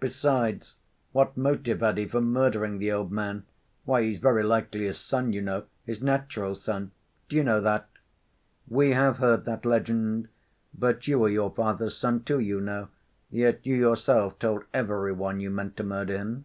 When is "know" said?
7.42-7.58, 12.60-12.88